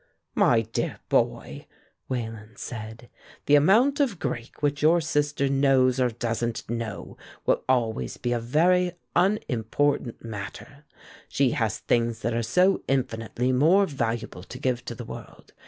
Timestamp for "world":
15.05-15.53